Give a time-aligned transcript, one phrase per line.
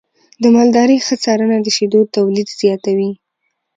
[0.41, 3.11] د مالدارۍ ښه څارنه د شیدو تولید زیاتوي.